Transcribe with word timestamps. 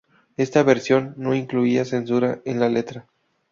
Esta 0.35 0.63
versión 0.63 1.13
no 1.17 1.35
incluía 1.35 1.85
censura 1.85 2.41
en 2.43 2.59
la 2.59 2.69
letra. 2.69 3.05